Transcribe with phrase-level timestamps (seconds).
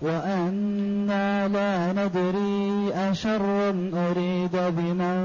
[0.00, 5.18] وأنا لا ندري أشر أريد بمن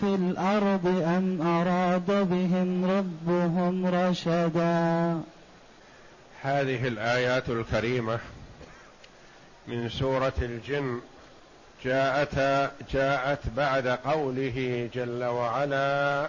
[0.00, 5.20] في الأرض أم أراد بهم ربهم رشدا
[6.42, 8.18] هذه الآيات الكريمة
[9.68, 11.00] من سورة الجن
[11.84, 12.34] جاءت
[12.92, 16.28] جاءت بعد قوله جل وعلا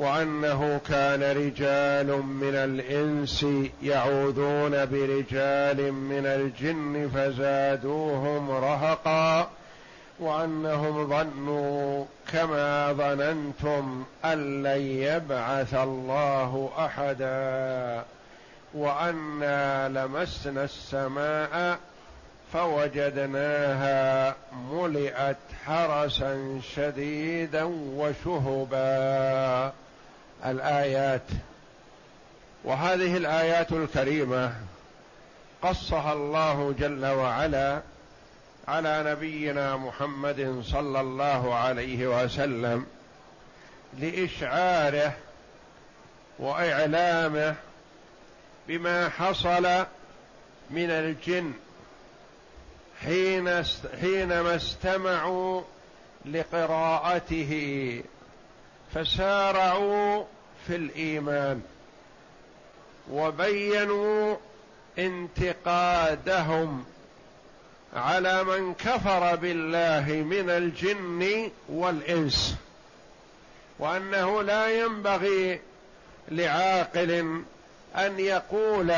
[0.00, 3.46] وأنه كان رجال من الإنس
[3.82, 9.50] يعوذون برجال من الجن فزادوهم رهقا
[10.20, 18.04] وأنهم ظنوا كما ظننتم أن لن يبعث الله أحدا
[18.74, 21.78] وأنا لمسنا السماء
[22.52, 24.34] فوجدناها
[24.72, 27.64] ملئت حرسا شديدا
[27.96, 29.72] وشهبا
[30.46, 31.22] الآيات
[32.64, 34.54] وهذه الآيات الكريمة
[35.62, 37.80] قصها الله جل وعلا
[38.68, 42.86] على نبينا محمد صلى الله عليه وسلم
[43.98, 45.12] لإشعاره
[46.38, 47.54] وإعلامه
[48.68, 49.86] بما حصل
[50.70, 51.52] من الجن
[53.04, 53.64] حين
[54.00, 55.62] حينما استمعوا
[56.24, 58.02] لقراءته.
[58.94, 60.24] فسارعوا
[60.66, 61.62] في الإيمان
[63.10, 64.36] وبينوا
[64.98, 66.84] انتقادهم
[67.96, 72.56] على من كفر بالله من الجن والإنس
[73.78, 75.60] وأنه لا ينبغي
[76.28, 77.42] لعاقل
[77.96, 78.90] أن يقول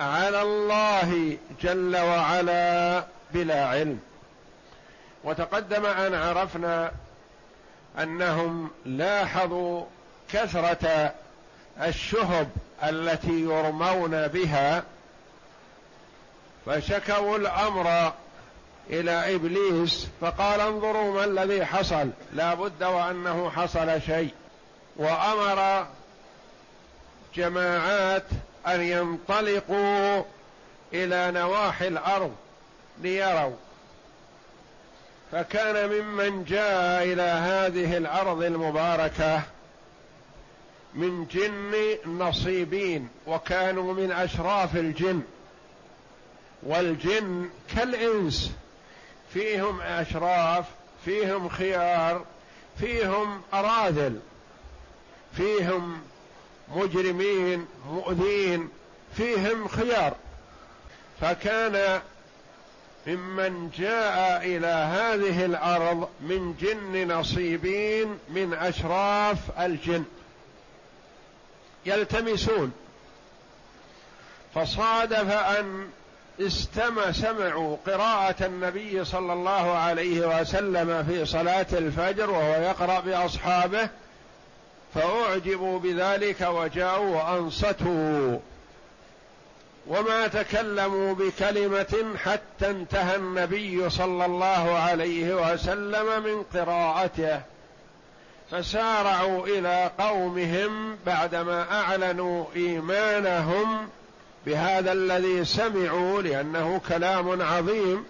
[0.00, 3.04] على الله جل وعلا
[3.34, 4.00] بلا علم.
[5.24, 6.92] وتقدم أن عرفنا
[7.98, 9.84] أنهم لاحظوا
[10.32, 11.14] كثرة
[11.82, 12.48] الشهب
[12.82, 14.84] التي يرمون بها
[16.66, 18.12] فشكوا الأمر
[18.90, 24.30] إلى إبليس فقال انظروا ما الذي حصل لا بد وأنه حصل شيء.
[24.96, 25.86] وأمر
[27.34, 28.24] جماعات
[28.66, 30.22] أن ينطلقوا
[30.92, 32.34] إلى نواحي الأرض
[33.00, 33.56] ليروا.
[35.32, 39.42] فكان ممن جاء إلى هذه الأرض المباركة
[40.94, 41.74] من جن
[42.06, 45.22] نصيبين وكانوا من أشراف الجن
[46.62, 48.52] والجن كالإنس
[49.34, 50.64] فيهم أشراف
[51.04, 52.24] فيهم خيار
[52.78, 54.20] فيهم أراذل
[55.36, 56.00] فيهم
[56.74, 58.68] مجرمين مؤذين
[59.16, 60.16] فيهم خيار.
[61.20, 62.00] فكان
[63.06, 70.04] ممن جاء إلى هذه الأرض من جن نصيبين من أشراف الجن.
[71.86, 72.72] يلتمسون.
[74.54, 75.88] فصادف أن
[76.40, 83.88] استمع سمعوا قراءة النبي صلى الله عليه وسلم في صلاة الفجر وهو يقرأ بأصحابه
[84.94, 88.38] فأعجبوا بذلك وجاءوا وأنصتوا.
[89.88, 97.40] وما تكلموا بكلمة حتى انتهى النبي صلى الله عليه وسلم من قراءته.
[98.50, 103.88] فسارعوا إلى قومهم بعدما أعلنوا إيمانهم
[104.46, 108.04] بهذا الذي سمعوا لأنه كلام عظيم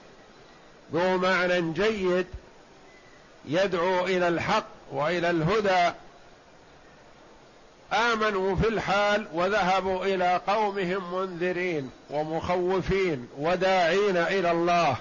[0.94, 2.26] ذو معنى جيد
[3.48, 5.94] يدعو إلى الحق وإلى الهدى.
[7.92, 14.96] آمنوا في الحال وذهبوا إلى قومهم منذرين ومخوفين وداعين إلى الله.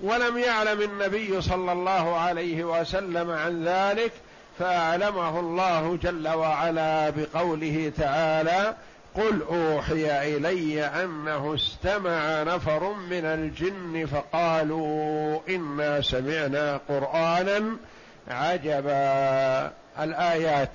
[0.00, 4.12] ولم يعلم النبي صلى الله عليه وسلم عن ذلك
[4.58, 8.74] فأعلمه الله جل وعلا بقوله تعالى
[9.14, 17.76] قل أوحي إلي أنه استمع نفر من الجن فقالوا إنا سمعنا قرآنا
[18.28, 19.72] عجبا.
[20.00, 20.70] الآيات.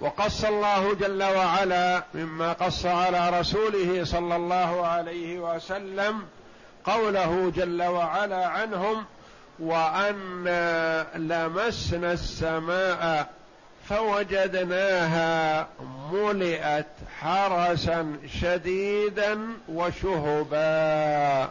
[0.00, 6.26] وقص الله جل وعلا مما قص على رسوله صلى الله عليه وسلم
[6.84, 9.04] قوله جل وعلا عنهم
[9.58, 13.30] وانا لمسنا السماء
[13.88, 15.66] فوجدناها
[16.12, 16.86] ملئت
[17.20, 19.38] حرسا شديدا
[19.68, 21.50] وشهبا.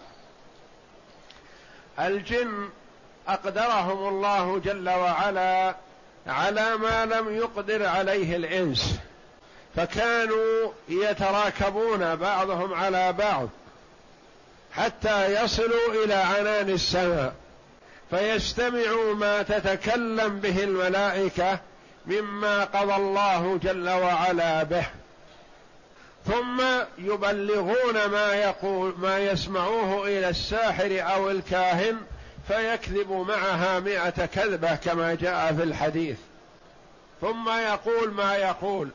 [2.00, 2.69] الجن
[3.27, 5.75] أقدرهم الله جل وعلا
[6.27, 9.00] على ما لم يقدر عليه الإنس
[9.75, 13.50] فكانوا يتراكبون بعضهم على بعض
[14.72, 17.33] حتى يصلوا إلى عنان السماء
[18.10, 21.60] فيستمعوا ما تتكلم به الملائكة
[22.06, 24.86] مما قضى الله جل وعلا به.
[26.25, 26.62] ثم
[26.98, 31.98] يبلغون ما يقول ما يسمعوه إلى الساحر أو الكاهن
[32.47, 36.18] فيكذب معها مئة كذبة كما جاء في الحديث.
[37.21, 38.89] ثم يقول ما يقول.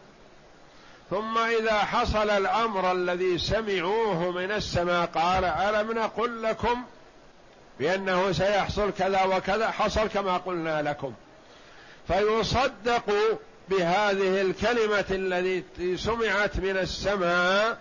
[1.10, 6.82] ثم إذا حصل الأمر الذي سمعوه من السماء قال ألم نقل لكم
[7.78, 11.12] بأنه سيحصل كذا وكذا؟ حصل كما قلنا لكم.
[12.08, 13.04] فيصدق
[13.68, 17.78] بهذه الكلمة التي سمعت من السماء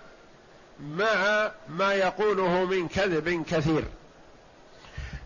[0.80, 3.84] مع ما يقوله من كذب كثير.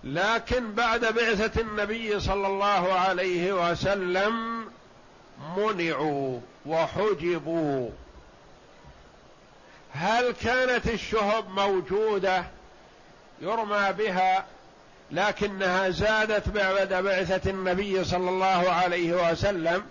[0.03, 4.65] لكن بعد بعثة النبي صلى الله عليه وسلم
[5.57, 7.89] منعوا وحجبوا.
[9.93, 12.43] هل كانت الشهب موجودة؟
[13.41, 14.45] يرمى بها
[15.11, 19.83] لكنها زادت بعد بعثة النبي صلى الله عليه وسلم.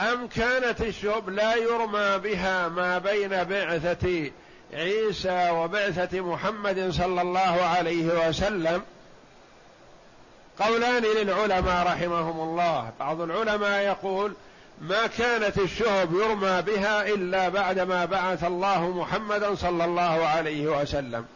[0.00, 4.30] أم كانت الشهب لا يرمى بها ما بين بعثة
[4.72, 8.82] عيسى وبعثة محمد صلى الله عليه وسلم؟
[10.60, 12.92] قولان للعلماء رحمهم الله.
[13.00, 14.34] بعض العلماء يقول
[14.80, 21.26] ما كانت الشهب يرمى بها إلا بعدما بعث الله محمدا صلى الله عليه وسلم.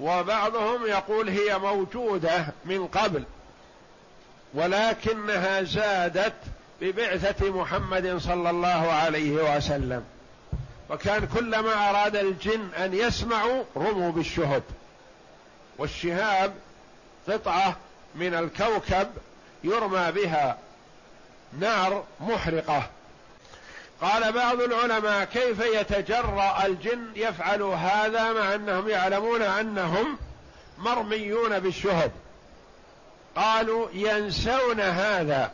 [0.00, 3.24] وبعضهم يقول هي موجودة من قبل
[4.54, 6.34] ولكنها زادت
[6.80, 10.04] ببعثة محمد صلى الله عليه وسلم.
[10.90, 14.62] وكان كلما أراد الجن أن يسمعوا رموا بالشهب.
[15.78, 16.54] والشهاب
[17.28, 17.76] قطعة
[18.14, 19.08] من الكوكب
[19.64, 20.58] يرمى بها
[21.58, 22.90] نار محرقة.
[24.00, 30.18] قال بعض العلماء كيف يتجرأ الجن يفعل هذا مع أنهم يعلمون أنهم
[30.78, 32.12] مرميون بالشهب؟
[33.36, 35.50] قالوا ينسون هذا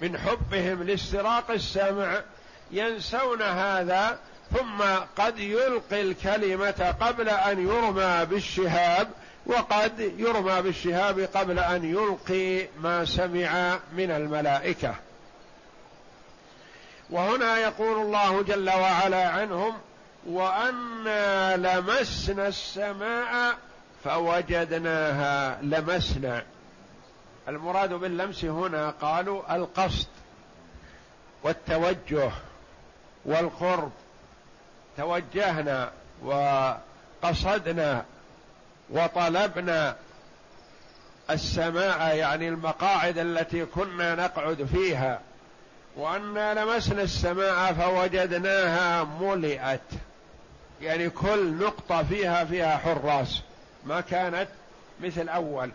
[0.00, 2.20] من حبهم لاستراق السمع
[2.70, 4.18] ينسون هذا
[4.52, 4.82] ثم
[5.18, 9.08] قد يلقي الكلمة قبل أن يرمى بالشهاب
[9.46, 14.94] وقد يرمى بالشهاب قبل أن يلقي ما سمع من الملائكة.
[17.10, 19.78] وهنا يقول الله جل وعلا عنهم
[20.26, 23.58] وأنا لمسنا السماء
[24.04, 26.42] فوجدناها لمسنا.
[27.48, 30.06] المراد باللمس هنا قالوا القصد
[31.42, 32.30] والتوجه
[33.24, 33.92] والقرب.
[34.96, 35.92] توجهنا
[37.22, 38.04] وقصدنا
[38.90, 39.96] وطلبنا
[41.30, 45.20] السماء يعني المقاعد التي كنا نقعد فيها
[45.96, 49.80] وأنا لمسنا السماء فوجدناها ملئت.
[50.80, 53.40] يعني كل نقطة فيها فيها حراس
[53.84, 54.48] ما كانت
[55.00, 55.70] مثل أول.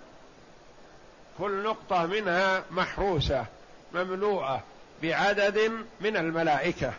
[1.38, 3.46] كل نقطة منها محروسة
[3.94, 4.64] مملوءة
[5.04, 6.94] بعدد من الملائكة.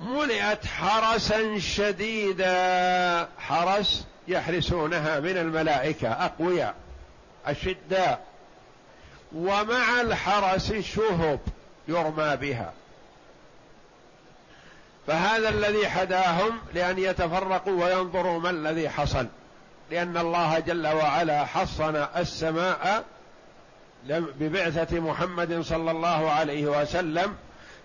[0.00, 3.28] ملئت حرسا شديدا.
[3.38, 6.74] حرس يحرسونها من الملائكة أقوياء
[7.46, 8.24] أشداء.
[9.34, 11.40] ومع الحرس شهب
[11.88, 12.72] يرمى بها.
[15.06, 19.26] فهذا الذي حداهم لأن يتفرقوا وينظروا ما الذي حصل.
[19.90, 23.04] لأن الله جل وعلا حصن السماء
[24.08, 27.36] ببعثة محمد صلى الله عليه وسلم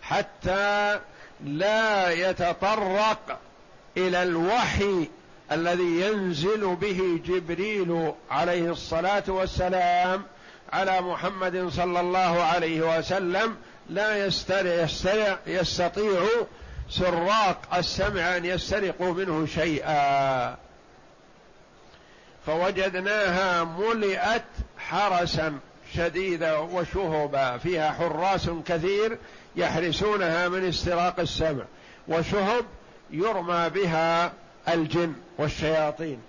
[0.01, 0.99] حتى
[1.43, 3.39] لا يتطرق
[3.97, 5.09] إلى الوحي
[5.51, 10.23] الذي ينزل به جبريل عليه الصلاة والسلام
[10.73, 13.55] على محمد صلى الله عليه وسلم.
[13.89, 14.87] لا يسترع
[15.47, 16.21] يستطيع
[16.89, 20.55] سراق السمع أن يسترقوا منه شيئا.
[22.45, 24.43] فوجدناها ملئت
[24.77, 25.59] حرسا
[25.95, 29.17] شديدة وشهبا فيها حراس كثير
[29.57, 31.63] يحرسونها من استراق السمع
[32.07, 32.65] وشهب
[33.11, 34.33] يرمى بها
[34.67, 36.21] الجن والشياطين.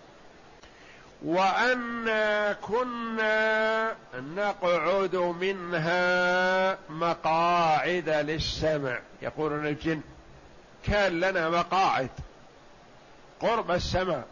[1.25, 8.99] وأنا كنا نقعد منها مقاعد للسمع.
[9.23, 10.00] يقولون الجن
[10.87, 12.11] كان لنا مقاعد
[13.40, 14.25] قرب السماء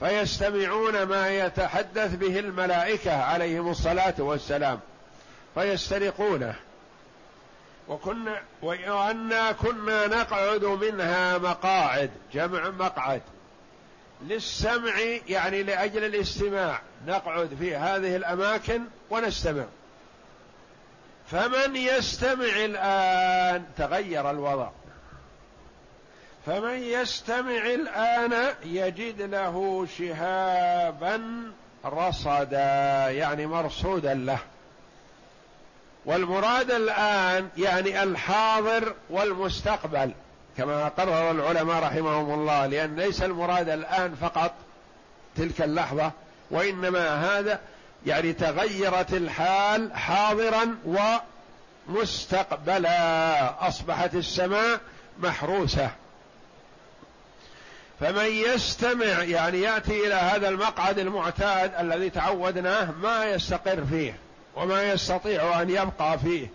[0.00, 4.80] فيستمعون ما يتحدث به الملائكة عليهم الصلاة والسلام
[5.54, 6.54] فيسترقونه.
[7.88, 13.22] وكنا وأنا كنا نقعد منها مقاعد جمع مقعد.
[14.22, 14.98] للسمع
[15.28, 16.80] يعني لأجل الاستماع.
[17.06, 19.64] نقعد في هذه الأماكن ونستمع.
[21.30, 24.68] فمن يستمع الآن تغير الوضع.
[26.46, 31.22] فمن يستمع الآن يجد له شهابا
[31.84, 34.38] رصدا يعني مرصودا له.
[36.04, 40.12] والمراد الآن يعني الحاضر والمستقبل
[40.56, 44.52] كما قرر العلماء رحمهم الله لأن ليس المراد الآن فقط
[45.36, 46.12] تلك اللحظة
[46.50, 47.60] وإنما هذا
[48.06, 50.76] يعني تغيرت الحال حاضرا
[51.88, 54.80] ومستقبلا أصبحت السماء
[55.18, 55.90] محروسة.
[58.00, 64.23] فمن يستمع يعني يأتي إلى هذا المقعد المعتاد الذي تعودناه ما يستقر فيه.
[64.56, 66.46] وما يستطيع أن يبقى فيه.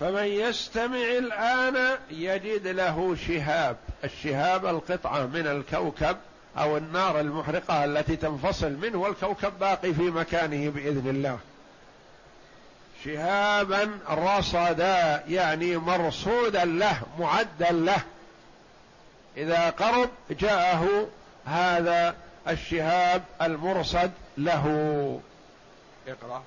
[0.00, 6.16] فمن يستمع الآن يجد له شهاب الشهاب القطعة من الكوكب
[6.58, 11.38] أو النار المحرقة التي تنفصل منه والكوكب باقي في مكانه بإذن الله.
[13.04, 18.00] شهابا رصدا يعني مرصودا له معدا له.
[19.36, 21.08] إذا قرب جاءه
[21.46, 22.14] هذا
[22.48, 25.20] الشهاب المرصد له.
[26.08, 26.42] اقرأ.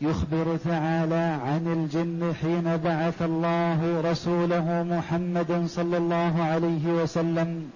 [0.00, 7.70] يخبر تعالى عن الجن حين بعث الله رسوله محمدا صلى الله عليه وسلم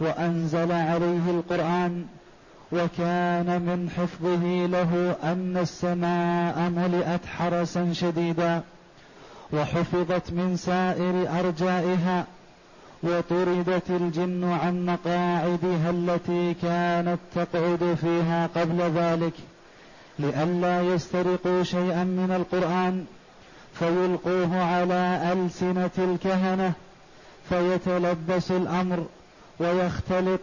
[0.00, 2.04] وأنزل عليه القرآن
[2.72, 8.62] وكان من حفظه له أن السماء ملئت حرسا شديدا
[9.52, 12.24] وحفظت من سائر أرجائها
[13.02, 19.32] وطردت الجن عن مقاعدها التي كانت تقعد فيها قبل ذلك.
[20.20, 23.04] لئلا يسترقوا شيئا من القرآن
[23.78, 26.72] فيلقوه على ألسنة الكهنة
[27.48, 29.06] فيتلبس الأمر
[29.60, 30.40] ويختلط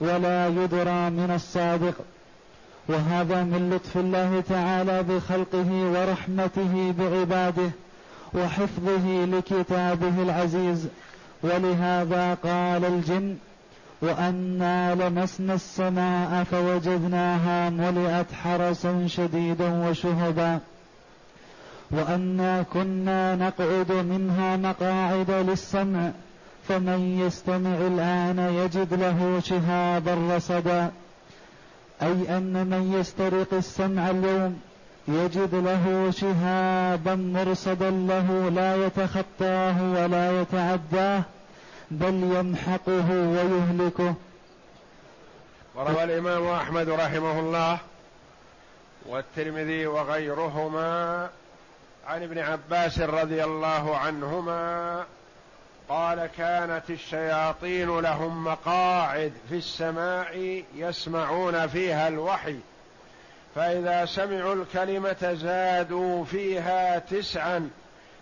[0.00, 1.94] ولا يدرى من الصادق.
[2.88, 7.70] وهذا من لطف الله تعالى بخلقه ورحمته بعباده
[8.34, 10.88] وحفظه لكتابه العزيز.
[11.42, 13.36] ولهذا قال الجن
[14.02, 20.58] وأنا لمسنا السماء فوجدناها ملئت حرسا شديدا وشهبا.
[21.90, 26.10] وأنا كنا نقعد منها مقاعد للسمع
[26.68, 30.90] فمن يستمع الآن يجد له شهابا رصدا.
[32.02, 34.60] أي أن من يسترق السمع اليوم
[35.08, 41.22] يجد له شهابا مرصدا له لا يتخطاه ولا يتعداه.
[41.90, 44.14] بل يمحقه ويهلكه.
[45.74, 47.78] وروى الإمام أحمد رحمه الله
[49.06, 51.30] والترمذي وغيرهما
[52.06, 55.04] عن ابن عباس رضي الله عنهما
[55.88, 62.56] قال كانت الشياطين لهم مقاعد في السماء يسمعون فيها الوحي
[63.54, 67.70] فإذا سمعوا الكلمة زادوا فيها تسعا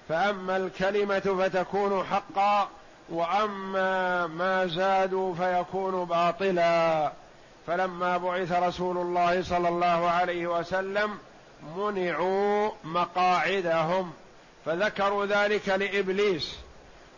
[0.09, 2.69] فأما الكلمة فتكون حقا
[3.09, 7.13] وأما ما زادوا فيكون باطلا.
[7.67, 11.19] فلما بعث رسول الله صلى الله عليه وسلم
[11.77, 14.13] منعوا مقاعدهم
[14.67, 16.57] فذكروا ذلك لإبليس.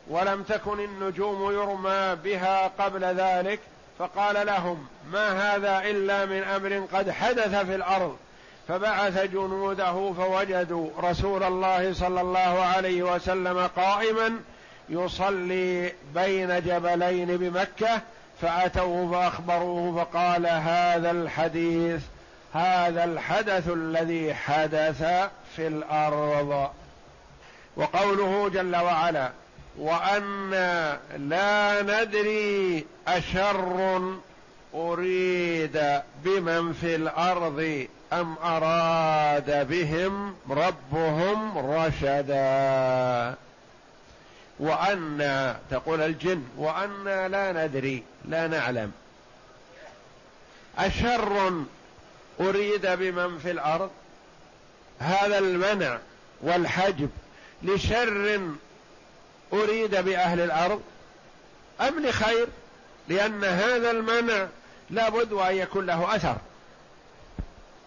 [0.09, 3.61] ولم تكن النجوم يرمى بها قبل ذلك
[3.99, 8.17] فقال لهم ما هذا إلا من أمر قد حدث في الأرض.
[8.69, 14.41] فبعث جنوده فوجدوا رسول الله صلى الله عليه وسلم قائما
[14.89, 18.01] يصلي بين جبلين بمكة
[18.43, 22.01] فأتوه فأخبروه فقال هذا الحديث
[22.53, 25.03] هذا الحدث الذي حدث
[25.57, 26.71] في الأرض.
[27.77, 29.31] وقوله جل وعلا
[29.79, 34.01] وأنا لا ندري أشر
[34.75, 43.35] أريد بمن في الأرض أم أراد بهم ربهم رشدا.
[44.59, 48.93] وأنا تقول الجن وأنا لا ندري لا نعلم.
[50.79, 51.65] أشر
[52.41, 53.91] أريد بمن في الأرض؟
[54.99, 55.99] هذا المنع
[56.43, 57.11] والحجب.
[57.63, 58.41] لشر
[59.53, 60.83] أريد بأهل الأرض؟
[61.81, 62.49] أم لخير؟
[63.09, 64.47] لأن هذا المنع
[64.91, 66.37] لابد وأن يكون له أثر.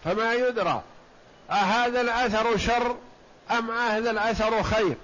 [0.04, 0.82] فما يدرى
[1.50, 2.96] أهذا الأثر شر
[3.50, 4.96] أم هذا الأثر خير؟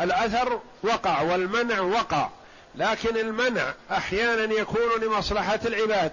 [0.00, 2.28] الأثر وقع والمنع وقع
[2.74, 6.12] لكن المنع أحيانا يكون لمصلحة العباد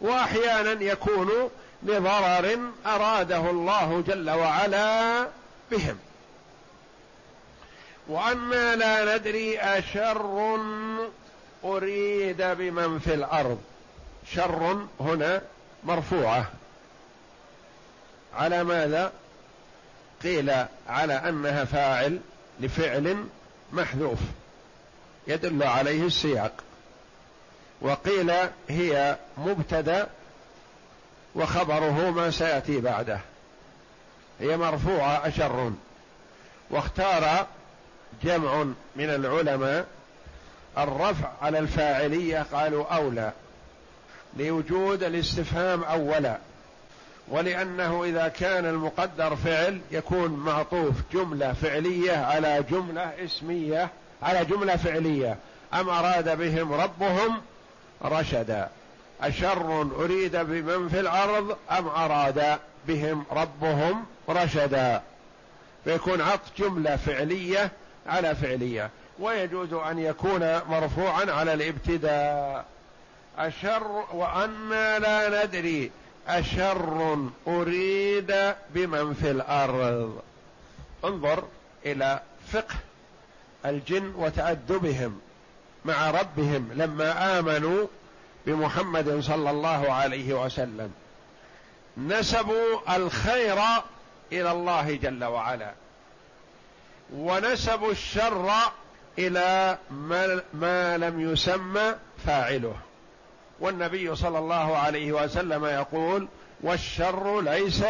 [0.00, 1.50] وأحيانا يكون
[1.82, 5.28] لضرر أراده الله جل وعلا
[5.70, 5.98] بهم.
[8.08, 10.60] وأنا لا ندري أشر
[11.64, 13.58] أريد بمن في الأرض.
[14.34, 15.42] شر هنا
[15.84, 16.50] مرفوعة.
[18.34, 19.12] على ماذا؟
[20.22, 20.52] قيل
[20.88, 22.20] على أنها فاعل.
[22.60, 23.24] لفعل
[23.72, 24.18] محذوف
[25.26, 26.52] يدل عليه السياق.
[27.80, 28.32] وقيل
[28.68, 30.08] هي مبتدأ
[31.34, 33.20] وخبره ما سيأتي بعده.
[34.40, 35.72] هي مرفوعة أشر.
[36.70, 37.46] واختار
[38.22, 38.62] جمع
[38.96, 39.86] من العلماء
[40.78, 43.32] الرفع على الفاعلية قالوا أولى
[44.36, 46.38] لوجود الاستفهام أولا.
[47.28, 53.88] ولأنه إذا كان المقدر فعل يكون معطوف جملة فعلية على جملة اسمية
[54.22, 55.36] على جملة فعلية.
[55.74, 57.40] أم أراد بهم ربهم
[58.04, 58.68] رشدا.
[59.20, 65.02] أشر أريد بمن في الأرض أم أراد بهم ربهم رشدا.
[65.84, 67.70] فيكون عطف جملة فعلية
[68.06, 68.90] على فعلية.
[69.18, 72.64] ويجوز أن يكون مرفوعا على الابتداء.
[73.38, 75.90] أشر وأنا لا ندري.
[76.28, 80.20] أشر أريد بمن في الأرض.
[81.04, 81.44] انظر
[81.86, 82.20] إلى
[82.52, 82.74] فقه
[83.66, 85.20] الجن وتأدبهم
[85.84, 87.86] مع ربهم لما آمنوا
[88.46, 90.92] بمحمد صلى الله عليه وسلم.
[91.98, 93.58] نسبوا الخير
[94.32, 95.72] إلى الله جل وعلا.
[97.14, 98.50] ونسبوا الشر
[99.18, 99.78] إلى
[100.54, 101.94] ما لم يسمى
[102.26, 102.74] فاعله.
[103.60, 106.28] والنبي صلى الله عليه وسلم يقول
[106.62, 107.82] والشر ليس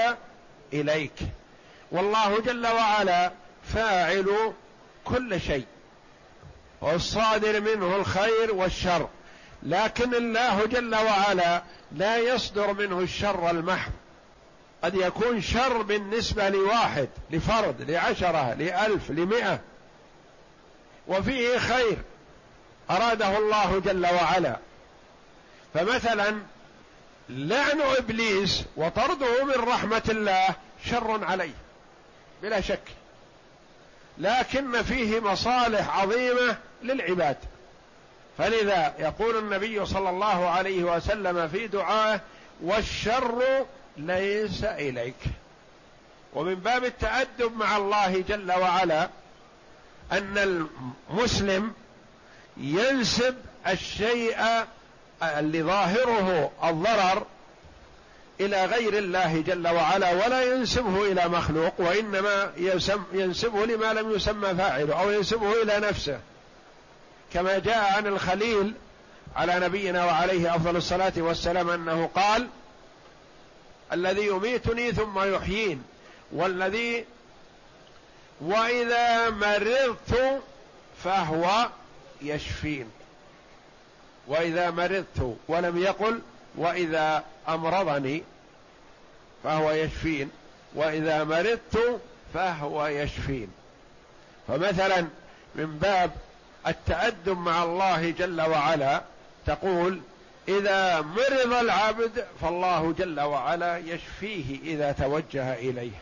[0.73, 1.13] إليك.
[1.93, 3.33] والله جل وعلا
[3.75, 4.53] فاعل
[5.05, 5.67] كل شيء.
[6.81, 9.09] والصادر منه الخير والشر.
[9.63, 13.93] لكن الله جل وعلا لا يصدر منه الشر المحض.
[14.85, 19.61] قد يكون شر بالنسبة لواحد لفرد لعشرة لألف لمئة.
[21.09, 21.99] وفيه خير.
[22.91, 24.57] أراده الله جل وعلا.
[25.77, 26.37] فمثلا
[27.29, 30.49] لعن إبليس وطرده من رحمة الله
[30.85, 31.55] شر عليه
[32.43, 32.83] بلا شك.
[34.19, 37.37] لكن فيه مصالح عظيمة للعباد.
[38.39, 42.21] فلذا يقول النبي صلى الله عليه وسلم في دعائه
[42.62, 45.21] والشر ليس إليك.
[46.35, 49.09] ومن باب التأدب مع الله جل وعلا
[50.12, 50.69] أن
[51.11, 51.73] المسلم
[52.57, 53.37] ينسب
[53.67, 54.67] الشيء
[55.23, 57.27] اللي ظاهره الضرر
[58.41, 62.53] إلى غير الله جل وعلا ولا ينسبه إلى مخلوق وإنما
[63.13, 66.21] ينسبه لما لم يسمى فاعله أو ينسبه إلى نفسه.
[67.33, 68.75] كما جاء عن الخليل
[69.37, 72.49] على نبينا وعليه أفضل الصلاة والسلام أنه قال
[73.93, 75.83] الذي يميتني ثم يحيين
[76.33, 77.05] والذي
[78.41, 80.43] وإذا مرضت
[81.05, 81.69] فهو
[82.23, 82.91] يشفين.
[84.27, 86.21] وإذا مرضت ولم يقل
[86.57, 88.23] وإذا أمرضني
[89.45, 90.31] فهو يشفين
[90.75, 92.01] وإذا مرضت
[92.35, 93.49] فهو يشفين.
[94.49, 95.07] فمثلا
[95.55, 96.11] من باب
[96.67, 99.03] التأدب مع الله جل وعلا
[99.47, 100.01] تقول
[100.49, 106.01] إذا مرض العبد فالله جل وعلا يشفيه إذا توجه إليه.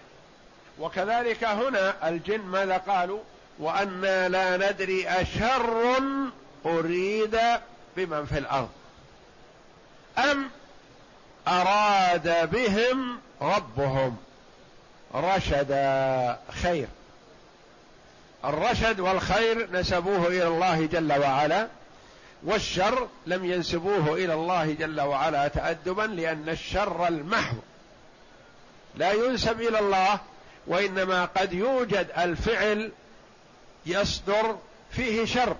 [0.78, 3.20] وكذلك هنا الجن ماذا قالوا؟
[3.58, 5.98] وأنا لا ندري أشر
[6.66, 7.38] أريد
[7.96, 8.68] بمن في الأرض.
[10.18, 10.50] أم
[11.48, 14.16] أراد بهم ربهم.
[15.14, 16.88] رشدا خير.
[18.44, 21.68] الرشد والخير نسبوه إلى الله جل وعلا
[22.42, 27.56] والشر لم ينسبوه إلى الله جل وعلا تادبا لأن الشر المحض
[28.94, 30.20] لا ينسب إلى الله
[30.66, 32.92] وإنما قد يوجد الفعل
[33.86, 34.56] يصدر
[34.90, 35.56] فيه شر.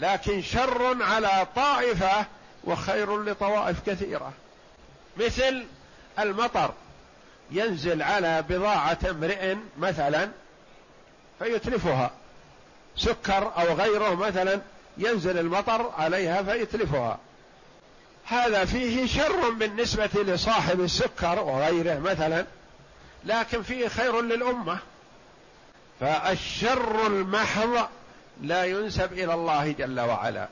[0.00, 2.26] لكن شر على طائفة
[2.64, 4.32] وخير لطوائف كثيرة.
[5.16, 5.64] مثل
[6.18, 6.72] المطر
[7.50, 10.30] ينزل على بضاعة امرئ مثلا
[11.38, 12.10] فيتلفها.
[12.96, 14.60] سكر أو غيره مثلا
[14.98, 17.18] ينزل المطر عليها فيتلفها.
[18.24, 22.46] هذا فيه شر بالنسبة لصاحب السكر وغيره مثلا
[23.24, 24.78] لكن فيه خير للأمة.
[26.00, 27.88] فالشر المحض
[28.42, 30.48] لا ينسب إلى الله جل وعلا.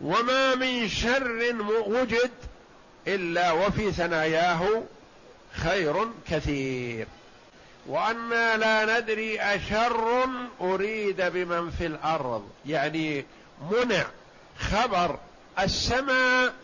[0.00, 1.54] وما من شر
[1.86, 2.30] وجد
[3.06, 4.82] إلا وفي ثناياه
[5.52, 7.06] خير كثير.
[7.86, 10.24] وأنا لا ندري أشر
[10.60, 12.48] أريد بمن في الأرض.
[12.66, 13.24] يعني
[13.70, 14.04] منع
[14.58, 15.18] خبر
[15.58, 16.54] السماء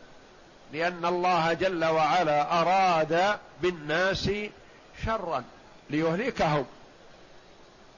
[0.72, 4.30] لأن الله جل وعلا أراد بالناس
[5.04, 5.44] شرا
[5.90, 6.66] ليهلكهم.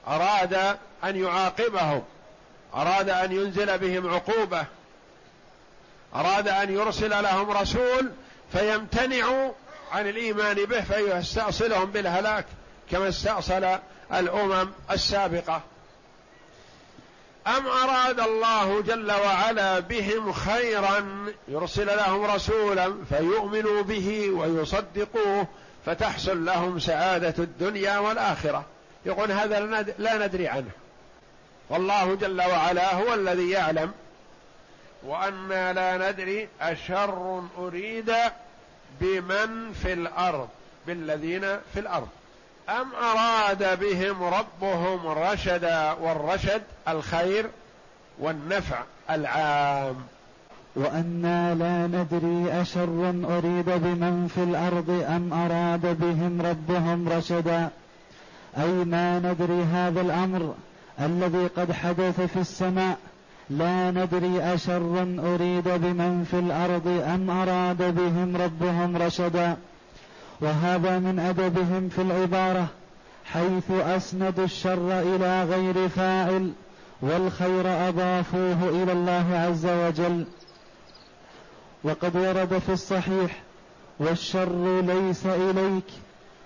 [0.08, 0.54] أراد
[1.04, 2.02] أن يعاقبهم.
[2.74, 4.64] أراد أن ينزل بهم عقوبة
[6.14, 8.10] أراد أن يرسل لهم رسول
[8.52, 9.52] فيمتنعوا
[9.92, 12.44] عن الإيمان به فيستأصلهم بالهلاك
[12.90, 13.78] كما استأصل
[14.14, 15.62] الأمم السابقة.
[17.46, 25.46] أم أراد الله جل وعلا بهم خيرا يرسل لهم رسولا فيؤمنوا به ويصدقوه
[25.86, 28.64] فتحصل لهم سعادة الدنيا والآخرة؟
[29.06, 29.60] يقول هذا
[29.98, 30.70] لا ندري عنه.
[31.70, 33.92] والله جل وعلا هو الذي يعلم.
[35.06, 38.12] وأنا لا ندري أشر أريد
[39.00, 40.48] بمن في الأرض
[40.86, 41.40] بالذين
[41.74, 42.08] في الأرض.
[42.68, 47.46] أم أراد بهم ربهم رشدا والرشد الخير
[48.18, 48.78] والنفع
[49.10, 49.96] العام.
[50.76, 57.68] وأنا لا ندري أشر أريد بمن في الأرض أم أراد بهم ربهم رشدا.
[58.58, 60.54] أي ما ندري هذا الأمر؟
[61.00, 62.98] الذي قد حدث في السماء
[63.50, 65.02] لا ندري أشر
[65.34, 69.56] أريد بمن في الأرض أم أراد بهم ربهم رشدا.
[70.40, 72.66] وهذا من أدبهم في العبارة
[73.24, 76.52] حيث أسندوا الشر إلى غير فاعل
[77.02, 80.26] والخير أضافوه إلى الله عز وجل.
[81.84, 83.42] وقد ورد في الصحيح
[83.98, 85.84] والشر ليس إليك.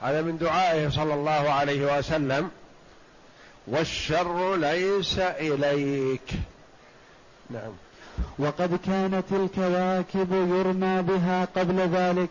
[0.03, 2.51] هذا من دعائه صلى الله عليه وسلم.
[3.66, 6.33] والشر ليس إليك.
[7.51, 7.72] نعم.
[8.38, 12.31] وقد كانت الكواكب يرمى بها قبل ذلك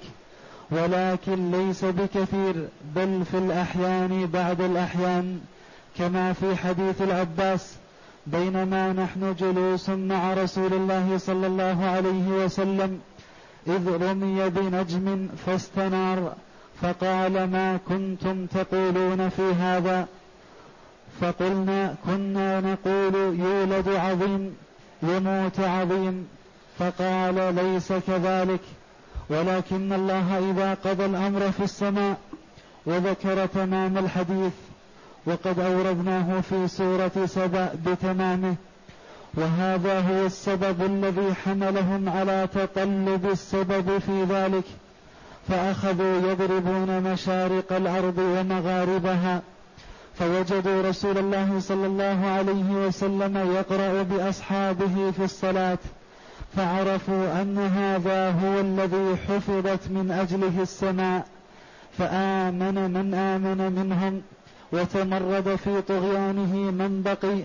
[0.72, 5.40] ولكن ليس بكثير بل في الأحيان بعد الأحيان
[5.98, 7.74] كما في حديث العباس
[8.28, 13.00] بينما نحن جلوس مع رسول الله صلى الله عليه وسلم
[13.68, 16.36] إذ رمي بنجم فاستنار
[16.82, 20.08] فقال ما كنتم تقولون في هذا؟
[21.22, 24.56] فقلنا كنا نقول يولد عظيم
[25.04, 26.28] يموت عظيم.
[26.80, 28.60] فقال ليس كذلك.
[29.30, 32.18] ولكن الله إذا قضى الأمر في السماء
[32.86, 34.54] وذكر تمام الحديث
[35.26, 38.56] وقد أوردناه في سورة سبأ بتمامه.
[39.34, 44.64] وهذا هو السبب الذي حملهم على تقلب السبب في ذلك.
[45.50, 49.42] فأخذوا يضربون مشارق الأرض ومغاربها.
[50.22, 55.78] فوجدوا رسول الله صلى الله عليه وسلم يقرأ بأصحابه في الصلاة
[56.56, 61.26] فعرفوا أن هذا هو الذي حفظت من أجله السماء
[61.98, 64.22] فآمن من آمن منهم
[64.72, 67.44] وتمرد في طغيانه من بقي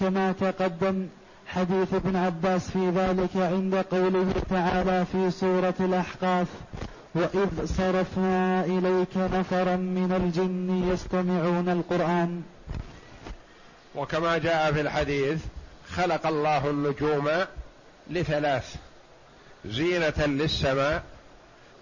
[0.00, 1.06] كما تقدم
[1.46, 6.46] حديث ابن عباس في ذلك عند قوله تعالى في سورة الأحقاف
[7.14, 12.42] وإذ صرفنا إليك نفرا من الجن يستمعون القرآن
[13.94, 15.38] وكما جاء في الحديث
[15.90, 17.30] خلق الله النجوم
[18.10, 18.74] لثلاث
[19.64, 21.02] زينة للسماء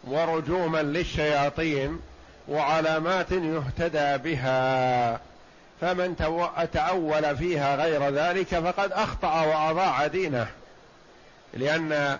[0.04, 2.00] ورجوما للشياطين
[2.48, 5.20] وعلامات يهتدى بها
[5.80, 6.16] فمن
[6.72, 10.46] تأول فيها غير ذلك فقد أخطأ وأضاع دينه
[11.54, 12.18] لأن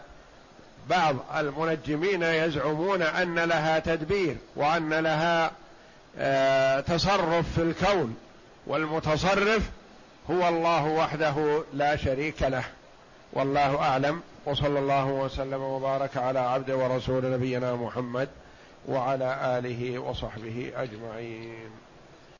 [0.90, 5.50] بعض المنجمين يزعمون أن لها تدبير وأن لها
[6.18, 8.16] آه، تصرف في الكون
[8.66, 9.70] والمتصرف
[10.30, 12.64] هو الله وحده لا شريك له.
[13.32, 14.20] والله أعلم.
[14.46, 18.28] وصلى الله وسلم وبارك على عبد ورسول نبينا محمد
[18.88, 21.70] وعلى آله وصحبه أجمعين.